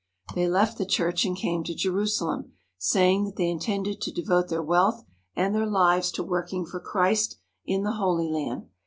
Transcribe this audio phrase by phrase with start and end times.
[0.33, 4.63] They left the church and came to Jerusalem, saying that they intended to devote their
[4.63, 8.65] wealth and their lives to working for Christ in the Holy Land.